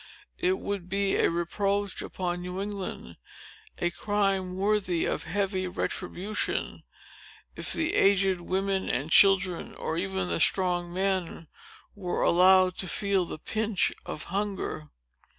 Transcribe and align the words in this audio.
It 0.39 0.57
would 0.57 0.89
be 0.89 1.15
a 1.15 1.29
reproach 1.29 2.01
upon 2.01 2.41
New 2.41 2.59
England—a 2.59 3.91
crime 3.91 4.55
worthy 4.55 5.05
of 5.05 5.25
heavy 5.25 5.67
retribution—if 5.67 7.71
the 7.71 7.93
aged 7.93 8.41
women 8.41 8.89
and 8.89 9.11
children, 9.11 9.75
or 9.75 9.99
even 9.99 10.27
the 10.29 10.39
strong 10.39 10.91
men, 10.91 11.47
were 11.93 12.23
allowed 12.23 12.79
to 12.79 12.87
feel 12.87 13.25
the 13.27 13.37
pinch 13.37 13.93
of 14.03 14.23
hunger. 14.23 14.89